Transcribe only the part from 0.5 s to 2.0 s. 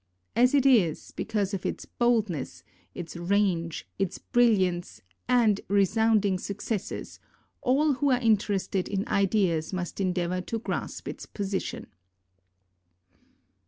it is, because of its